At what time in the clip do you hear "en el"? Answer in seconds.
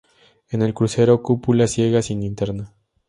0.49-0.73